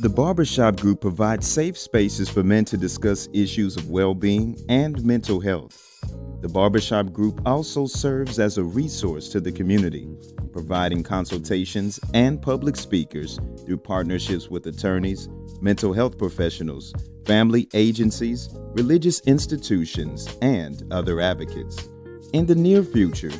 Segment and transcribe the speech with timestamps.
[0.00, 5.04] The Barbershop Group provides safe spaces for men to discuss issues of well being and
[5.04, 6.00] mental health.
[6.40, 10.08] The Barbershop Group also serves as a resource to the community,
[10.50, 15.28] providing consultations and public speakers through partnerships with attorneys,
[15.60, 16.94] mental health professionals,
[17.26, 21.88] family agencies, religious institutions, and other advocates.
[22.32, 23.30] In the near future,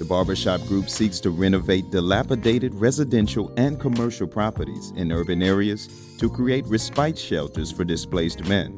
[0.00, 6.30] the Barbershop Group seeks to renovate dilapidated residential and commercial properties in urban areas to
[6.30, 8.72] create respite shelters for displaced men.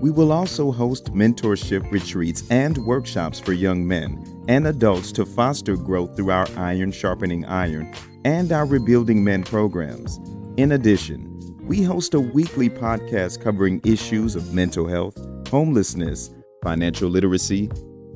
[0.00, 5.76] We will also host mentorship retreats and workshops for young men and adults to foster
[5.76, 10.18] growth through our Iron Sharpening Iron and our Rebuilding Men programs.
[10.56, 11.28] In addition,
[11.62, 15.16] we host a weekly podcast covering issues of mental health,
[15.48, 17.70] homelessness, financial literacy,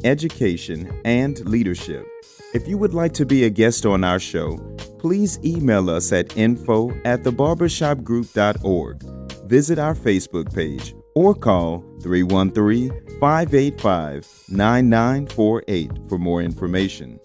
[0.04, 2.06] education, and leadership.
[2.54, 4.58] If you would like to be a guest on our show,
[4.98, 9.02] please email us at info at thebarbershopgroup.org.
[9.48, 17.18] Visit our Facebook page or call 313 585 9948 for more information.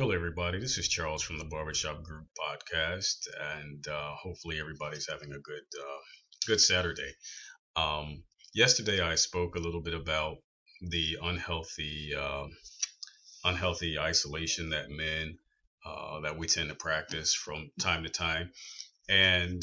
[0.00, 0.58] Hello, everybody.
[0.58, 5.66] This is Charles from the Barbershop Group podcast, and uh, hopefully everybody's having a good,
[5.78, 6.00] uh,
[6.46, 7.12] good Saturday.
[7.76, 8.24] Um,
[8.54, 10.38] yesterday, I spoke a little bit about
[10.80, 12.46] the unhealthy, uh,
[13.44, 15.38] unhealthy isolation that men
[15.84, 18.50] uh, that we tend to practice from time to time,
[19.08, 19.62] and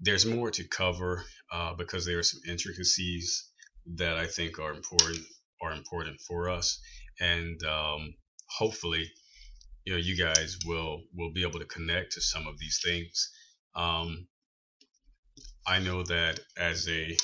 [0.00, 3.48] there's more to cover uh, because there are some intricacies
[3.94, 5.20] that I think are important
[5.62, 6.80] are important for us,
[7.20, 8.14] and um,
[8.48, 9.10] hopefully
[9.84, 13.30] you know you guys will will be able to connect to some of these things.
[13.76, 14.26] Um,
[15.66, 17.16] i know that as a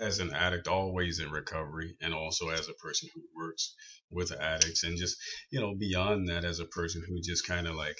[0.00, 3.74] as an addict always in recovery and also as a person who works
[4.10, 5.16] with addicts and just
[5.50, 7.98] you know beyond that as a person who just kind of like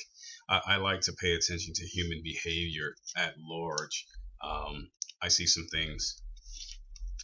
[0.48, 4.06] I, I, like to pay attention to human behavior at large.
[4.42, 4.88] Um,
[5.22, 6.22] i see some things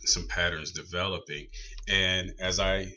[0.04, 1.46] some patterns developing
[1.88, 2.92] and as i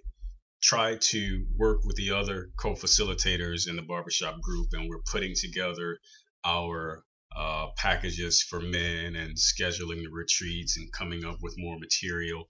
[0.62, 5.98] try to work with the other co-facilitators in the barbershop group and we're putting together
[6.44, 7.04] our
[7.36, 12.48] uh, packages for men and scheduling the retreats and coming up with more material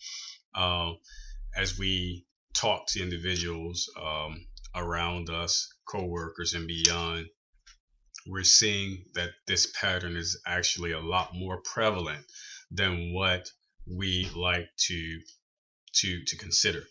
[0.56, 0.92] uh,
[1.56, 4.46] as we talk to individuals um,
[4.76, 7.26] around us co-workers and beyond
[8.28, 12.26] we're seeing that this pattern is actually a lot more prevalent
[12.72, 13.50] than what
[13.88, 15.20] we like to
[15.94, 16.84] to to consider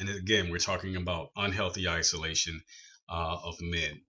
[0.00, 2.62] and again, we're talking about unhealthy isolation
[3.08, 4.00] uh, of men.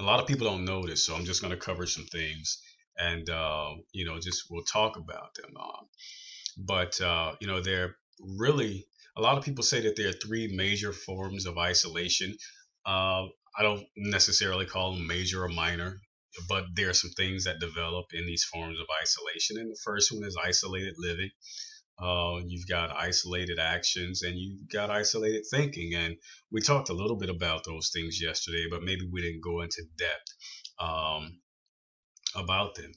[0.00, 2.58] A lot of people don't know this, so I'm just going to cover some things
[2.96, 5.50] and, uh, you know, just we'll talk about them.
[5.60, 5.84] Uh,
[6.56, 7.96] but, uh, you know, there
[8.38, 12.34] really, a lot of people say that there are three major forms of isolation.
[12.86, 13.26] Uh,
[13.58, 16.00] I don't necessarily call them major or minor,
[16.48, 19.58] but there are some things that develop in these forms of isolation.
[19.58, 21.30] And the first one is isolated living.
[22.00, 25.94] Uh, you've got isolated actions and you've got isolated thinking.
[25.94, 26.16] And
[26.50, 29.82] we talked a little bit about those things yesterday, but maybe we didn't go into
[29.98, 30.34] depth
[30.78, 31.40] um,
[32.34, 32.92] about them.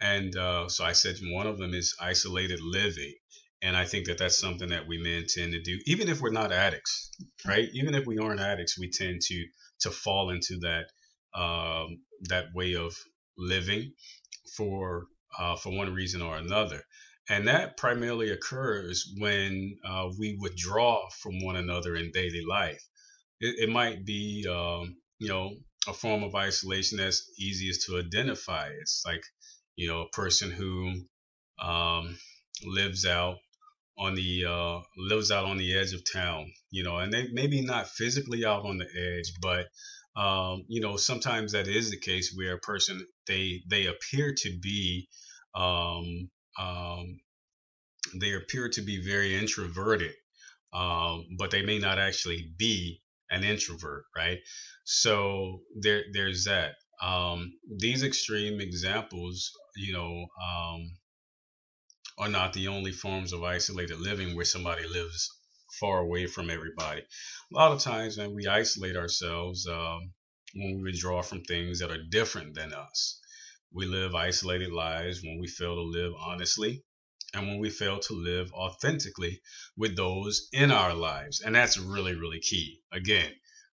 [0.00, 3.14] And uh, so I said one of them is isolated living.
[3.60, 6.30] And I think that that's something that we men tend to do, even if we're
[6.30, 7.10] not addicts,
[7.44, 7.68] right?
[7.72, 9.44] Even if we aren't addicts, we tend to
[9.80, 10.86] to fall into that
[11.34, 12.94] um, that way of
[13.36, 13.92] living
[14.56, 16.82] for uh, for one reason or another.
[17.28, 22.82] And that primarily occurs when uh, we withdraw from one another in daily life.
[23.40, 25.56] It, it might be, um, you know,
[25.86, 28.68] a form of isolation that's easiest to identify.
[28.80, 29.22] It's like,
[29.76, 30.92] you know, a person who
[31.62, 32.16] um,
[32.64, 33.36] lives out
[33.98, 37.60] on the uh, lives out on the edge of town, you know, and they maybe
[37.62, 39.66] not physically out on the edge, but
[40.20, 44.58] um, you know, sometimes that is the case where a person they they appear to
[44.60, 45.08] be
[45.54, 47.20] um, um,
[48.14, 50.14] they appear to be very introverted,
[50.72, 54.38] um, but they may not actually be an introvert, right?
[54.84, 56.74] So there, there's that.
[57.02, 60.90] Um, these extreme examples, you know, um,
[62.18, 65.30] are not the only forms of isolated living where somebody lives
[65.78, 67.02] far away from everybody.
[67.02, 70.12] A lot of times when we isolate ourselves, um,
[70.54, 73.20] when we withdraw from things that are different than us,
[73.72, 76.82] we live isolated lives when we fail to live honestly
[77.34, 79.40] and when we fail to live authentically
[79.76, 81.40] with those in our lives.
[81.40, 82.80] And that's really, really key.
[82.92, 83.30] Again,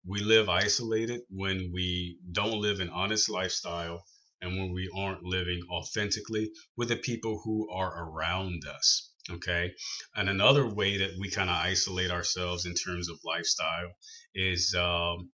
[0.06, 4.04] we live isolated when we don't live an honest lifestyle
[4.40, 9.10] and when we aren't living authentically with the people who are around us.
[9.30, 9.74] Okay.
[10.16, 13.92] And another way that we kind of isolate ourselves in terms of lifestyle
[14.34, 15.30] is um,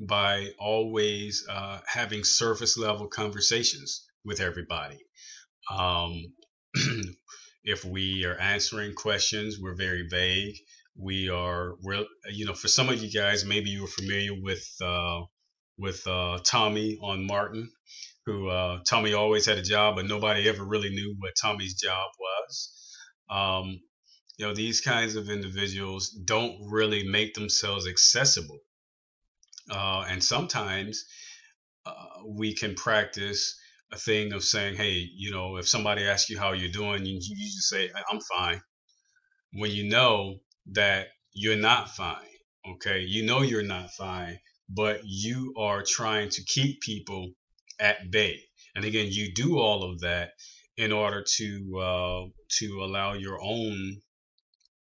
[0.00, 4.98] by always uh, having surface level conversations with everybody.
[5.70, 6.32] Um,
[7.64, 10.54] if we are answering questions, we're very vague.
[10.96, 11.74] We are,
[12.30, 15.22] you know, for some of you guys, maybe you were familiar with uh,
[15.78, 17.70] with uh, Tommy on Martin,
[18.26, 22.10] who uh, Tommy always had a job, but nobody ever really knew what Tommy's job
[22.18, 22.74] was.
[23.30, 23.80] Um,
[24.38, 28.58] you know, these kinds of individuals don't really make themselves accessible.
[29.70, 31.04] Uh, and sometimes
[31.86, 31.92] uh,
[32.26, 33.58] we can practice
[33.92, 37.14] a thing of saying, hey, you know, if somebody asks you how you're doing, you,
[37.20, 38.60] you just say, I'm fine.
[39.52, 40.36] When you know
[40.72, 42.16] that you're not fine,
[42.74, 43.00] okay?
[43.00, 44.38] You know you're not fine,
[44.68, 47.30] but you are trying to keep people
[47.80, 48.40] at bay.
[48.74, 50.32] And again, you do all of that
[50.76, 52.24] in order to uh,
[52.58, 54.00] to allow your own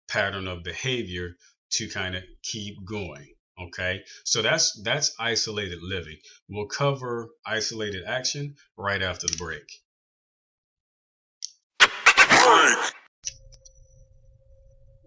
[0.08, 1.36] pattern of behavior
[1.72, 3.28] to kind of keep going.
[3.60, 6.18] Okay, so that's that's isolated living.
[6.48, 9.64] We'll cover isolated action right after the break.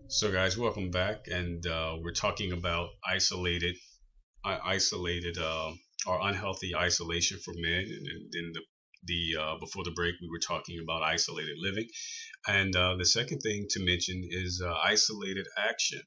[0.08, 3.76] So, guys, welcome back, and uh, we're talking about isolated,
[4.44, 5.70] uh, isolated, uh,
[6.06, 7.84] or unhealthy isolation for men.
[7.86, 8.60] And in the
[9.04, 11.86] the uh, before the break, we were talking about isolated living,
[12.48, 16.00] and uh, the second thing to mention is uh, isolated action.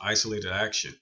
[0.00, 0.94] Isolated action.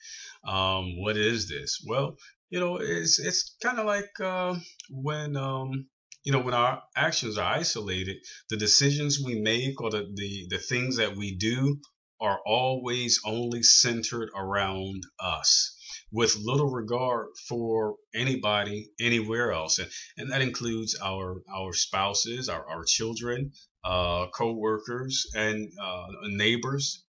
[0.47, 1.83] Um, what is this?
[1.87, 2.17] Well,
[2.51, 4.57] you know, it's it's kind of like uh,
[4.91, 5.87] when um,
[6.23, 8.17] you know when our actions are isolated,
[8.51, 11.79] the decisions we make or the, the the things that we do
[12.21, 15.77] are always only centered around us
[16.13, 22.65] with little regard for anybody anywhere else and, and that includes our our spouses our,
[22.69, 23.51] our children
[23.85, 27.05] uh, co-workers and uh, neighbors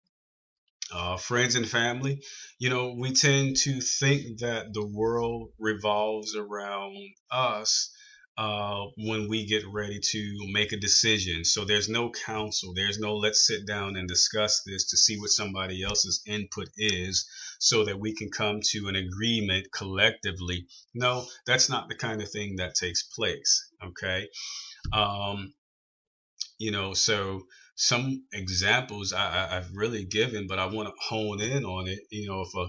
[0.94, 2.20] uh, friends and family
[2.58, 6.96] you know we tend to think that the world revolves around
[7.30, 7.92] us
[8.38, 11.44] uh, when we get ready to make a decision.
[11.44, 12.72] So there's no counsel.
[12.74, 17.28] There's no let's sit down and discuss this to see what somebody else's input is
[17.58, 20.66] so that we can come to an agreement collectively.
[20.94, 23.70] No, that's not the kind of thing that takes place.
[23.84, 24.28] Okay.
[24.92, 25.52] Um,
[26.58, 27.42] you know, so
[27.82, 31.98] some examples I, have really given, but I want to hone in on it.
[32.10, 32.66] You know, if a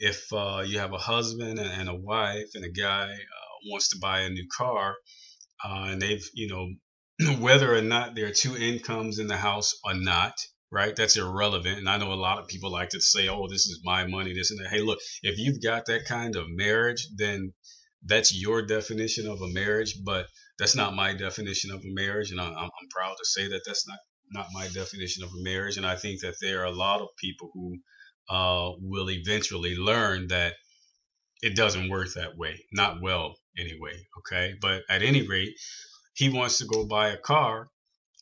[0.00, 4.00] if uh, you have a husband and a wife and a guy uh, wants to
[4.00, 4.96] buy a new car,
[5.64, 9.78] uh, and they've you know whether or not there are two incomes in the house
[9.84, 10.34] or not,
[10.72, 10.96] right?
[10.96, 11.78] That's irrelevant.
[11.78, 14.34] And I know a lot of people like to say, "Oh, this is my money,
[14.34, 17.52] this and that." Hey, look, if you've got that kind of marriage, then
[18.04, 20.26] that's your definition of a marriage, but
[20.58, 23.86] that's not my definition of a marriage, and I'm, I'm proud to say that that's
[23.86, 23.98] not
[24.32, 25.76] not my definition of a marriage.
[25.76, 27.78] And I think that there are a lot of people who
[28.28, 30.54] uh, will eventually learn that
[31.42, 34.06] it doesn't work that way, not well anyway.
[34.18, 35.54] Okay, but at any rate,
[36.14, 37.68] he wants to go buy a car,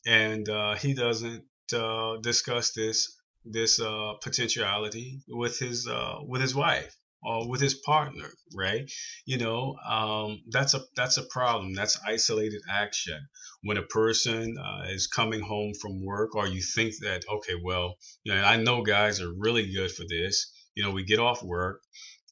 [0.05, 1.43] and uh, he doesn't
[1.73, 3.13] uh, discuss this
[3.43, 8.89] this uh, potentiality with his uh, with his wife or with his partner, right?
[9.25, 11.73] You know, um, that's a that's a problem.
[11.73, 13.27] That's isolated action.
[13.63, 17.95] When a person uh, is coming home from work, or you think that okay, well,
[18.23, 20.51] you know, I know guys are really good for this.
[20.75, 21.81] You know, we get off work,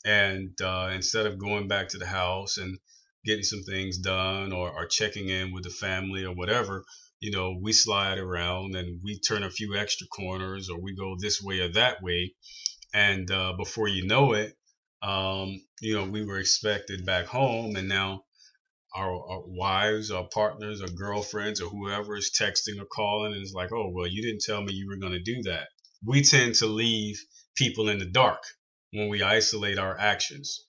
[0.05, 2.77] and uh, instead of going back to the house and
[3.25, 6.85] getting some things done or, or checking in with the family or whatever,
[7.19, 11.15] you know, we slide around and we turn a few extra corners or we go
[11.19, 12.33] this way or that way.
[12.93, 14.55] And uh, before you know it,
[15.05, 18.23] um, you know, we were expected back home and now
[18.95, 23.53] our, our, wives, our partners, our girlfriends, or whoever is texting or calling and it's
[23.53, 25.67] like, oh, well, you didn't tell me you were going to do that.
[26.03, 27.21] We tend to leave
[27.55, 28.41] people in the dark
[28.91, 30.65] when we isolate our actions.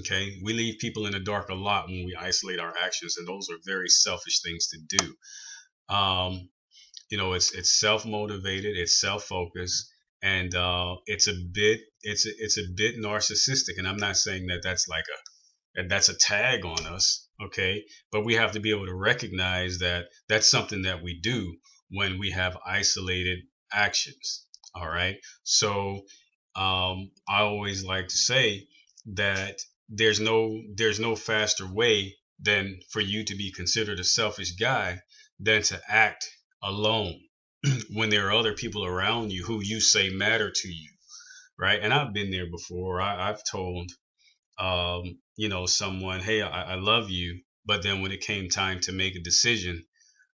[0.00, 3.26] Okay, we leave people in the dark a lot when we isolate our actions, and
[3.26, 5.94] those are very selfish things to do.
[5.94, 6.50] Um,
[7.08, 9.90] you know, it's it's self motivated, it's self focused,
[10.22, 13.78] and uh, it's a bit it's a, it's a bit narcissistic.
[13.78, 15.18] And I'm not saying that that's like a
[15.80, 17.84] that that's a tag on us, okay?
[18.10, 21.56] But we have to be able to recognize that that's something that we do
[21.90, 23.40] when we have isolated
[23.72, 24.46] actions.
[24.74, 26.02] All right, so
[26.54, 28.66] um, I always like to say
[29.14, 34.52] that there's no there's no faster way than for you to be considered a selfish
[34.52, 35.00] guy
[35.40, 36.28] than to act
[36.62, 37.20] alone
[37.92, 40.90] when there are other people around you who you say matter to you
[41.58, 43.90] right and i've been there before I, have told
[44.58, 48.80] um, you know someone hey I, I love you but then when it came time
[48.80, 49.84] to make a decision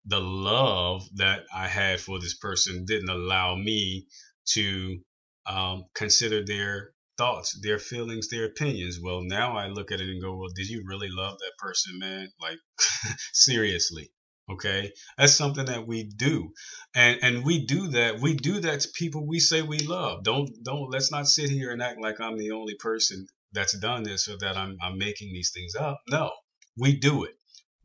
[0.07, 4.07] the love that i had for this person didn't allow me
[4.53, 4.99] to
[5.47, 8.99] um, consider their thoughts, their feelings, their opinions.
[9.03, 11.99] Well, now I look at it and go, well, did you really love that person,
[11.99, 12.29] man?
[12.41, 12.59] Like,
[13.33, 14.11] seriously.
[14.51, 14.93] Okay.
[15.19, 16.53] That's something that we do.
[16.95, 18.21] And, and we do that.
[18.21, 20.25] We do that to people we say we love.
[20.25, 24.05] Don't, don't, let's not sit here and act like I'm the only person that's done
[24.05, 26.01] this or that I'm, I'm making these things up.
[26.09, 26.31] No,
[26.79, 27.35] we do it.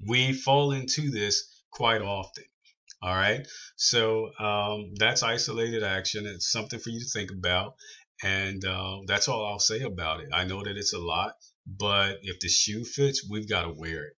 [0.08, 2.46] We fall into this quite often.
[3.02, 3.46] All right.
[3.76, 6.26] So um, that's isolated action.
[6.26, 7.76] It's something for you to think about.
[8.24, 10.30] And uh, that's all I'll say about it.
[10.34, 11.34] I know that it's a lot,
[11.68, 14.14] but if the shoe fits, we've got to wear it.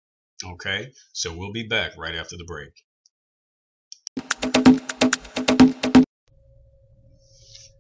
[0.45, 0.93] Okay.
[1.13, 2.85] So we'll be back right after the break.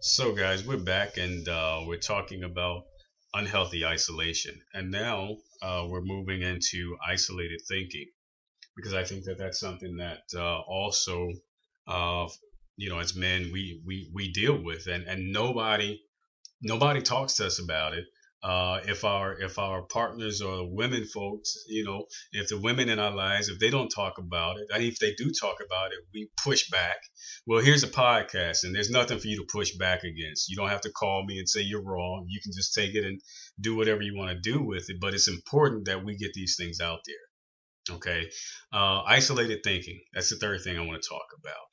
[0.01, 2.85] So, guys, we're back and uh, we're talking about
[3.35, 4.55] unhealthy isolation.
[4.73, 8.07] And now uh, we're moving into isolated thinking
[8.77, 11.31] because I think that that's something that uh, also,
[11.87, 12.29] uh,
[12.77, 16.01] you know, as men we we we deal with, and and nobody
[16.63, 18.05] nobody talks to us about it.
[18.45, 22.99] Uh, if our if our partners or women folks, you know, if the women in
[22.99, 25.99] our lives, if they don't talk about it, and if they do talk about it,
[26.13, 26.97] we push back.
[27.47, 30.51] Well, here's a podcast, and there's nothing for you to push back against.
[30.51, 32.27] You don't have to call me and say you're wrong.
[32.29, 33.19] You can just take it and
[33.59, 34.99] do whatever you want to do with it.
[35.01, 37.97] But it's important that we get these things out there.
[37.97, 38.31] Okay.
[38.73, 40.01] Uh, isolated thinking.
[40.13, 41.65] That's the third thing I want to talk about.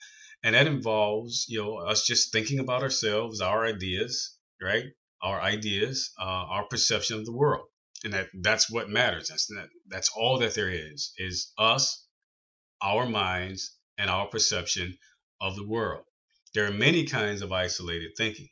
[0.43, 4.85] And that involves, you know, us just thinking about ourselves, our ideas, right?
[5.21, 7.65] Our ideas, uh, our perception of the world.
[8.03, 9.29] And that that's what matters.
[9.29, 12.05] That's that, that's all that there is, is us,
[12.81, 14.97] our minds, and our perception
[15.39, 16.03] of the world.
[16.55, 18.49] There are many kinds of isolated thinking.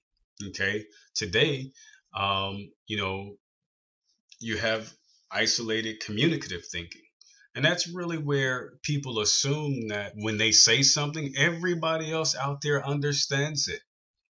[0.50, 0.86] Okay.
[1.16, 1.72] Today,
[2.14, 3.36] um, you know,
[4.40, 4.92] you have
[5.32, 7.02] isolated communicative thinking
[7.56, 12.86] and that's really where people assume that when they say something, everybody else out there
[12.86, 13.82] understands it.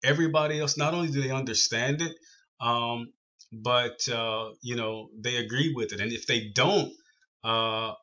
[0.03, 2.15] Everybody else, not only do they understand it,
[2.59, 3.13] um,
[3.51, 5.99] but uh, you know they agree with it.
[6.01, 6.91] And if they don't
[7.43, 7.93] uh,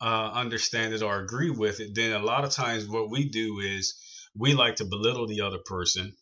[0.00, 3.60] uh, understand it or agree with it, then a lot of times what we do
[3.60, 3.94] is
[4.36, 6.14] we like to belittle the other person.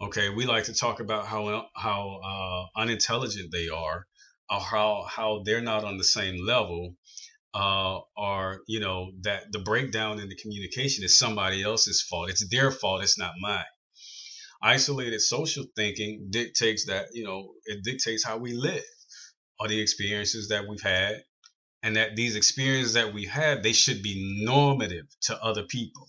[0.00, 4.06] Okay, we like to talk about how how uh, unintelligent they are,
[4.50, 6.96] or how how they're not on the same level
[7.54, 12.30] uh, are you know that the breakdown in the communication is somebody else's fault.
[12.30, 13.02] It's their fault.
[13.02, 13.64] It's not mine.
[14.62, 18.84] Isolated social thinking dictates that you know it dictates how we live,
[19.58, 21.22] or the experiences that we've had,
[21.82, 26.08] and that these experiences that we have they should be normative to other people,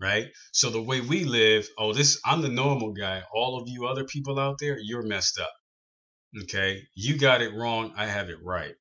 [0.00, 0.28] right?
[0.52, 3.22] So the way we live, oh, this I'm the normal guy.
[3.34, 5.52] All of you other people out there, you're messed up.
[6.44, 7.92] Okay, you got it wrong.
[7.96, 8.74] I have it right.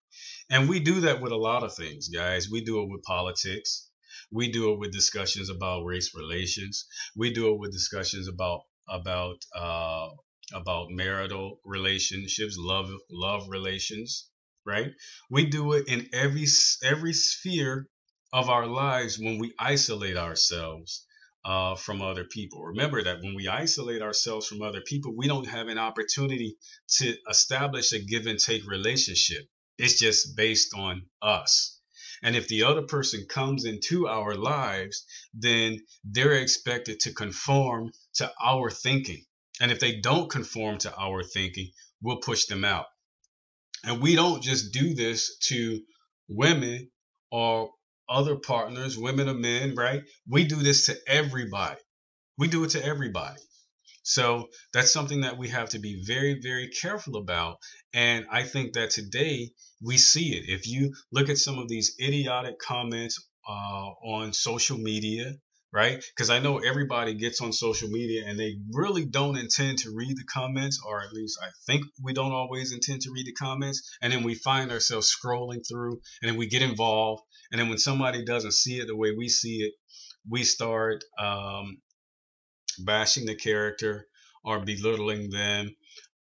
[0.50, 2.50] And we do that with a lot of things, guys.
[2.50, 3.90] We do it with politics.
[4.32, 6.86] We do it with discussions about race relations.
[7.16, 10.10] We do it with discussions about about uh,
[10.54, 14.30] about marital relationships, love love relations,
[14.66, 14.92] right?
[15.30, 16.46] We do it in every
[16.84, 17.88] every sphere
[18.34, 21.06] of our lives when we isolate ourselves
[21.44, 22.64] uh, from other people.
[22.64, 26.58] Remember that when we isolate ourselves from other people, we don't have an opportunity
[26.98, 29.44] to establish a give and take relationship.
[29.78, 31.81] It's just based on us.
[32.24, 38.32] And if the other person comes into our lives, then they're expected to conform to
[38.44, 39.24] our thinking.
[39.60, 42.86] And if they don't conform to our thinking, we'll push them out.
[43.84, 45.82] And we don't just do this to
[46.30, 46.92] women
[47.32, 47.72] or
[48.08, 50.04] other partners, women or men, right?
[50.28, 51.80] We do this to everybody.
[52.38, 53.42] We do it to everybody.
[54.12, 57.60] So that's something that we have to be very, very careful about.
[57.94, 59.52] And I think that today
[59.82, 60.50] we see it.
[60.50, 65.36] If you look at some of these idiotic comments uh, on social media,
[65.72, 66.04] right?
[66.14, 70.18] Because I know everybody gets on social media and they really don't intend to read
[70.18, 73.98] the comments, or at least I think we don't always intend to read the comments.
[74.02, 77.24] And then we find ourselves scrolling through and then we get involved.
[77.50, 79.72] And then when somebody doesn't see it the way we see it,
[80.30, 81.78] we start um,
[82.82, 84.08] bashing the character
[84.44, 85.76] or belittling them.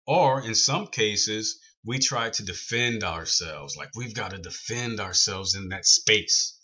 [0.05, 3.75] Or in some cases, we try to defend ourselves.
[3.75, 6.57] Like we've got to defend ourselves in that space.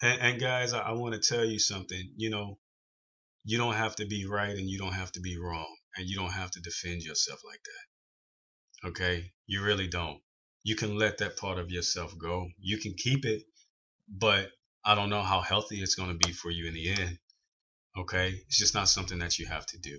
[0.00, 2.12] And, and guys, I, I want to tell you something.
[2.16, 2.58] You know,
[3.44, 5.74] you don't have to be right and you don't have to be wrong.
[5.96, 8.88] And you don't have to defend yourself like that.
[8.88, 9.32] Okay?
[9.46, 10.20] You really don't.
[10.62, 12.46] You can let that part of yourself go.
[12.60, 13.42] You can keep it,
[14.08, 14.50] but
[14.84, 17.18] I don't know how healthy it's going to be for you in the end.
[17.98, 18.34] Okay?
[18.46, 19.98] It's just not something that you have to do.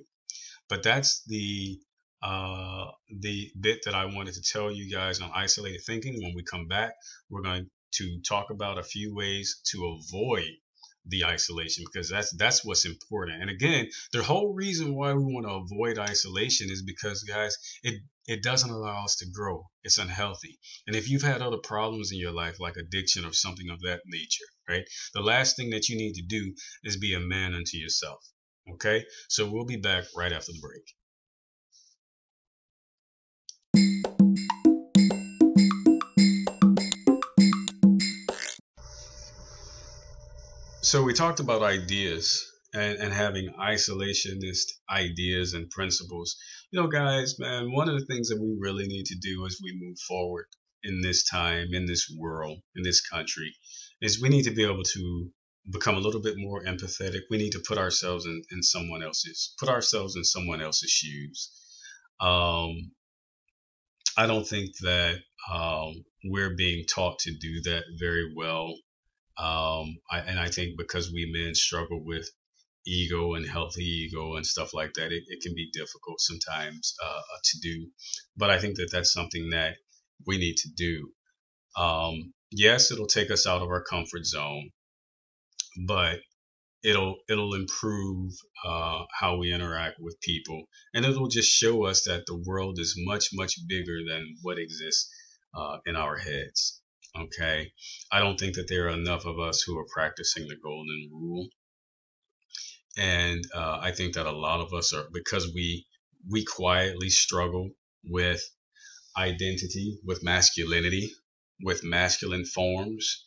[0.69, 1.79] But that's the
[2.21, 6.21] uh, the bit that I wanted to tell you guys on isolated thinking.
[6.21, 6.93] When we come back,
[7.29, 10.51] we're going to talk about a few ways to avoid
[11.05, 13.41] the isolation because that's that's what's important.
[13.41, 18.01] And again, the whole reason why we want to avoid isolation is because guys, it
[18.27, 19.65] it doesn't allow us to grow.
[19.83, 20.59] It's unhealthy.
[20.87, 24.01] And if you've had other problems in your life like addiction or something of that
[24.05, 24.83] nature, right?
[25.13, 28.23] The last thing that you need to do is be a man unto yourself.
[28.75, 29.03] Okay?
[29.27, 30.83] So we'll be back right after the break.
[40.81, 46.35] So we talked about ideas and, and having isolationist ideas and principles.
[46.71, 49.59] You know, guys, man, one of the things that we really need to do as
[49.61, 50.45] we move forward
[50.83, 53.53] in this time, in this world, in this country,
[54.01, 55.29] is we need to be able to
[55.71, 57.21] become a little bit more empathetic.
[57.29, 61.51] We need to put ourselves in, in someone else's, put ourselves in someone else's shoes.
[62.19, 62.91] Um,
[64.17, 65.17] I don't think that
[65.51, 68.73] um, we're being taught to do that very well
[69.39, 72.29] um, I, and I think because we men struggle with
[72.85, 77.21] ego and healthy ego and stuff like that, it, it can be difficult sometimes uh,
[77.45, 77.87] to do.
[78.35, 79.75] But I think that that's something that
[80.27, 81.09] we need to do.
[81.81, 84.69] Um, yes, it'll take us out of our comfort zone,
[85.87, 86.19] but
[86.83, 88.33] it'll it'll improve
[88.65, 90.63] uh, how we interact with people,
[90.93, 95.09] and it'll just show us that the world is much much bigger than what exists
[95.55, 96.81] uh, in our heads.
[97.17, 97.71] Okay.
[98.11, 101.47] I don't think that there are enough of us who are practicing the golden rule.
[102.97, 105.85] And uh, I think that a lot of us are because we
[106.29, 107.69] we quietly struggle
[108.03, 108.43] with
[109.17, 111.11] identity, with masculinity,
[111.63, 113.25] with masculine forms.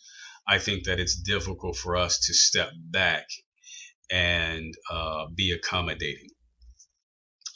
[0.48, 3.26] I think that it's difficult for us to step back
[4.10, 6.28] and uh, be accommodating.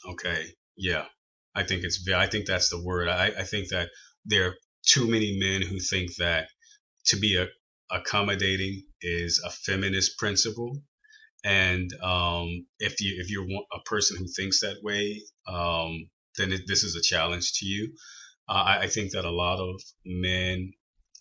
[0.09, 0.45] Okay,
[0.77, 1.05] yeah,
[1.55, 2.07] I think it's.
[2.09, 3.09] I think that's the word.
[3.09, 3.89] I, I think that
[4.25, 4.55] there are
[4.85, 6.47] too many men who think that
[7.07, 7.47] to be a,
[7.91, 10.81] accommodating is a feminist principle.
[11.43, 16.61] And um, if you if you're a person who thinks that way, um, then it,
[16.67, 17.93] this is a challenge to you.
[18.49, 20.71] Uh, I, I, think that a lot of men,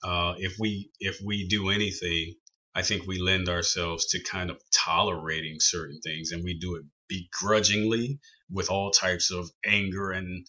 [0.03, 2.35] uh, if we if we do anything,
[2.75, 6.85] I think we lend ourselves to kind of tolerating certain things, and we do it
[7.09, 10.47] begrudgingly with all types of anger and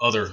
[0.00, 0.32] other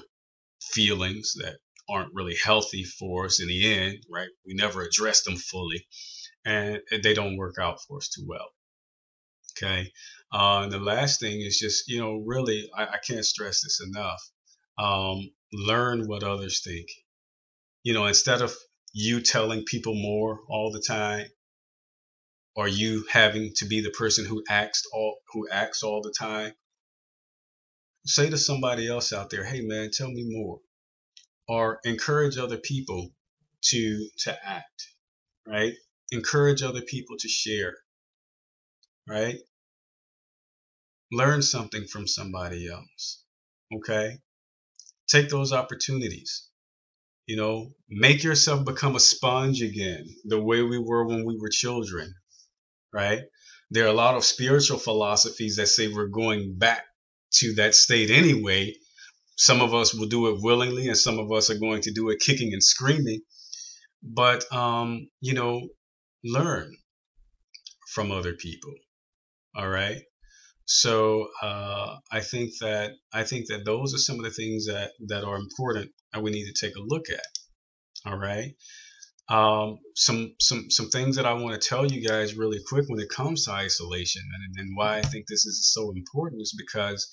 [0.61, 1.57] feelings that
[1.89, 4.29] aren't really healthy for us in the end, right?
[4.45, 5.87] We never address them fully,
[6.45, 8.49] and they don't work out for us too well.
[9.57, 9.91] Okay.
[10.31, 13.81] Uh, and the last thing is just, you know, really, I, I can't stress this
[13.81, 14.21] enough.
[14.77, 16.87] Um, learn what others think.
[17.83, 18.55] You know, instead of
[18.93, 21.27] you telling people more all the time,
[22.55, 26.53] or you having to be the person who acts all who acts all the time,
[28.05, 30.59] say to somebody else out there, "Hey, man, tell me more."
[31.47, 33.11] or encourage other people
[33.61, 34.89] to to act
[35.47, 35.73] right
[36.11, 37.75] encourage other people to share
[39.07, 39.37] right
[41.11, 43.23] learn something from somebody else
[43.73, 44.17] okay
[45.07, 46.47] take those opportunities
[47.25, 51.49] you know make yourself become a sponge again the way we were when we were
[51.49, 52.13] children
[52.93, 53.21] right
[53.71, 56.83] there are a lot of spiritual philosophies that say we're going back
[57.31, 58.73] to that state anyway
[59.37, 62.09] some of us will do it willingly, and some of us are going to do
[62.09, 63.21] it kicking and screaming.
[64.03, 65.69] But um, you know,
[66.23, 66.75] learn
[67.93, 68.73] from other people.
[69.55, 69.97] All right.
[70.67, 74.91] So uh, I think that I think that those are some of the things that
[75.07, 77.25] that are important and we need to take a look at.
[78.05, 78.53] All right.
[79.29, 82.99] Um, some some some things that I want to tell you guys really quick when
[82.99, 87.09] it comes to isolation and, and why I think this is so important is because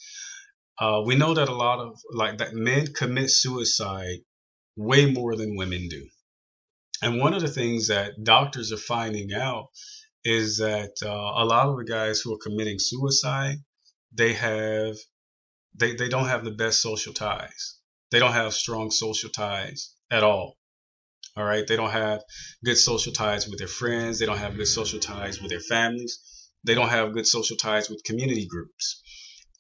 [0.80, 4.18] uh, we know that a lot of like that men commit suicide
[4.76, 6.08] way more than women do.
[7.02, 9.68] And one of the things that doctors are finding out
[10.24, 11.08] is that uh,
[11.42, 13.56] a lot of the guys who are committing suicide,
[14.12, 14.96] they have
[15.76, 17.78] they, they don't have the best social ties.
[18.10, 20.56] They don't have strong social ties at all.
[21.37, 21.66] All right.
[21.66, 22.22] They don't have
[22.64, 24.18] good social ties with their friends.
[24.20, 26.20] They don't have good social ties with their families.
[26.62, 29.02] They don't have good social ties with community groups.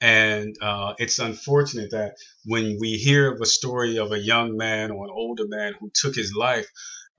[0.00, 4.90] And uh, it's unfortunate that when we hear of a story of a young man
[4.90, 6.66] or an older man who took his life,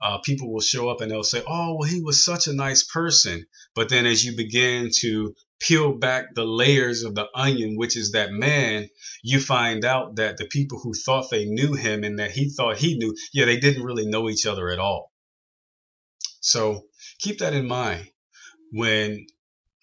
[0.00, 2.82] uh, people will show up and they'll say, Oh, well, he was such a nice
[2.84, 3.46] person.
[3.74, 8.12] But then as you begin to peel back the layers of the onion, which is
[8.12, 8.88] that man,
[9.22, 12.76] you find out that the people who thought they knew him and that he thought
[12.76, 15.12] he knew, yeah, they didn't really know each other at all.
[16.40, 16.82] So
[17.18, 18.08] keep that in mind
[18.72, 19.26] when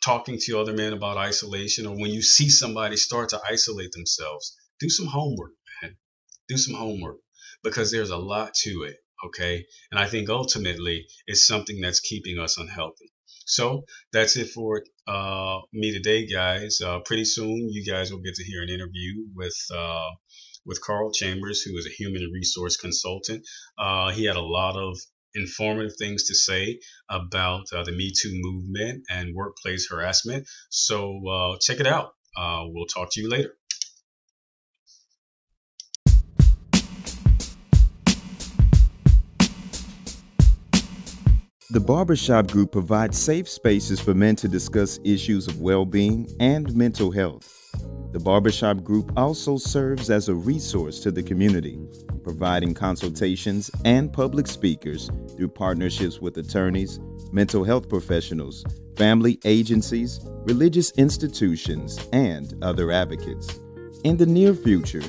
[0.04, 4.56] talking to other men about isolation or when you see somebody start to isolate themselves,
[4.80, 5.97] do some homework, man.
[6.49, 7.17] Do some homework
[7.63, 8.97] because there's a lot to it.
[9.26, 9.66] Okay.
[9.92, 13.12] And I think ultimately it's something that's keeping us unhealthy.
[13.46, 16.80] So that's it for uh, me today, guys.
[16.82, 20.10] Uh, pretty soon, you guys will get to hear an interview with uh,
[20.66, 23.46] with Carl Chambers, who is a human resource consultant.
[23.78, 24.98] Uh, he had a lot of
[25.36, 30.48] informative things to say about uh, the Me Too movement and workplace harassment.
[30.70, 32.14] So uh, check it out.
[32.38, 33.58] we'll talk to you later.
[41.69, 46.76] The Barbershop Group provides safe spaces for men to discuss issues of well being and
[46.76, 47.71] mental health.
[48.12, 51.80] The Barbershop Group also serves as a resource to the community,
[52.21, 56.99] providing consultations and public speakers through partnerships with attorneys,
[57.32, 58.65] mental health professionals,
[58.97, 63.60] family agencies, religious institutions, and other advocates.
[64.04, 65.02] In the near future,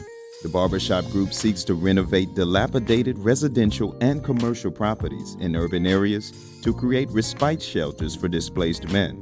[0.44, 6.74] the Barbershop Group seeks to renovate dilapidated residential and commercial properties in urban areas to
[6.74, 9.16] create respite shelters for displaced men.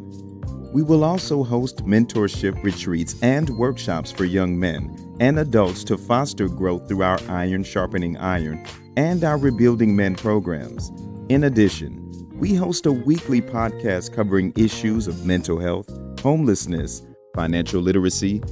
[0.72, 6.48] We will also host mentorship retreats and workshops for young men and adults to foster
[6.48, 10.90] growth through our Iron Sharpening Iron and our Rebuilding Men programs.
[11.28, 12.00] In addition,
[12.34, 15.88] we host a weekly podcast covering issues of mental health,
[16.20, 18.42] homelessness, financial literacy,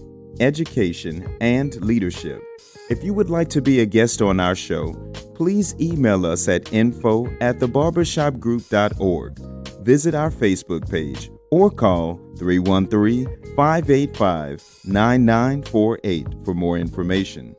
[0.40, 2.42] education, and leadership.
[2.88, 4.94] If you would like to be a guest on our show,
[5.34, 9.38] please email us at info at thebarbershopgroup.org.
[9.84, 13.26] Visit our Facebook page or call 313
[13.56, 17.54] 585 9948 for more information.